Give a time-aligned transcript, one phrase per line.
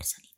[0.00, 0.29] personally.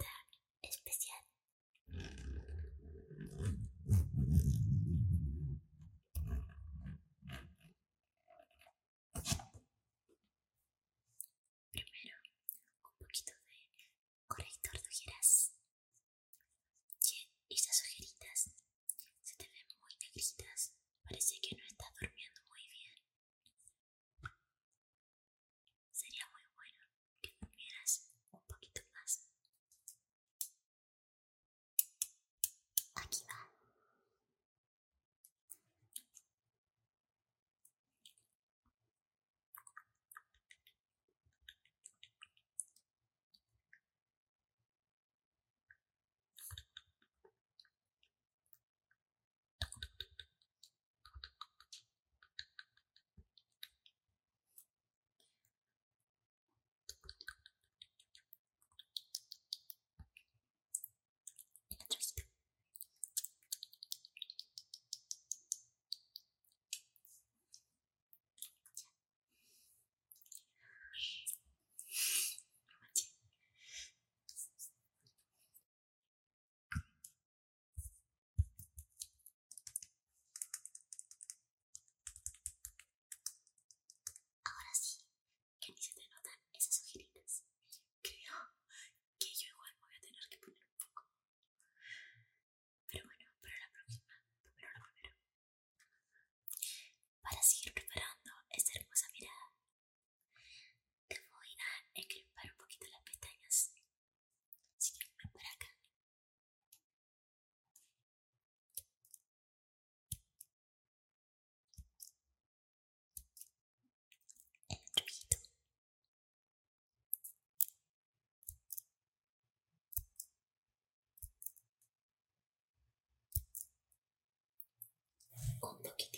[125.62, 126.11] この時。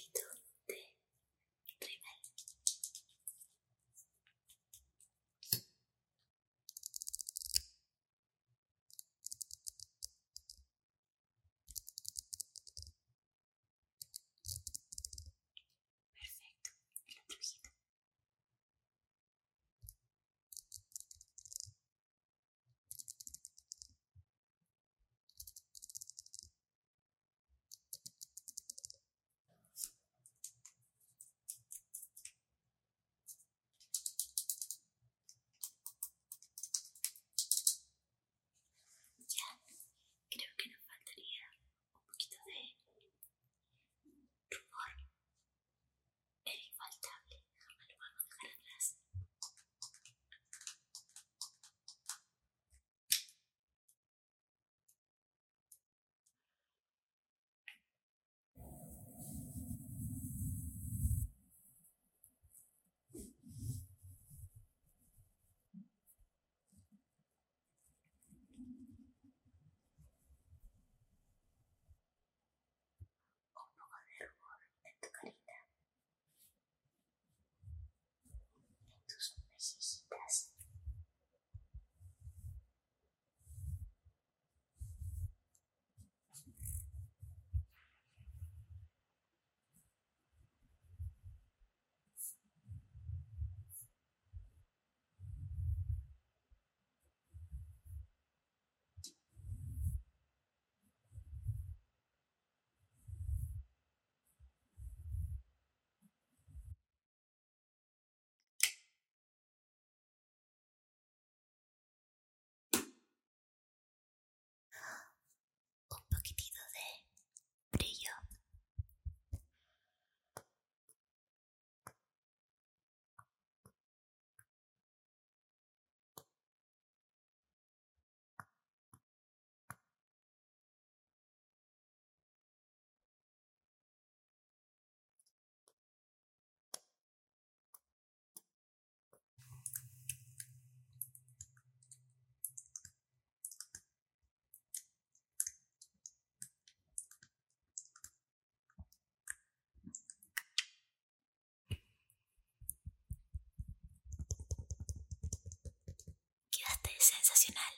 [157.04, 157.74] sensacional.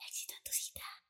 [0.00, 1.07] Éxito en tu cita.